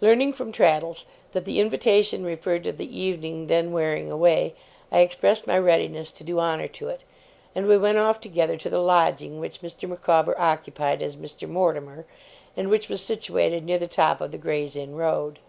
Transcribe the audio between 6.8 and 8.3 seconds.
it; and we went off